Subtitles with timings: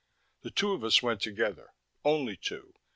[0.41, 2.73] The two of us went together; only two.